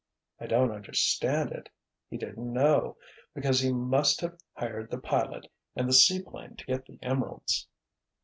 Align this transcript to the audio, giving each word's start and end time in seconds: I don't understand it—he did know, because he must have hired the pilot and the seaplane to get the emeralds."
I 0.39 0.47
don't 0.47 0.71
understand 0.71 1.51
it—he 1.51 2.17
did 2.17 2.35
know, 2.35 2.97
because 3.35 3.59
he 3.59 3.71
must 3.71 4.19
have 4.21 4.39
hired 4.53 4.89
the 4.89 4.97
pilot 4.97 5.45
and 5.75 5.87
the 5.87 5.93
seaplane 5.93 6.55
to 6.55 6.65
get 6.65 6.87
the 6.87 6.97
emeralds." 7.03 7.67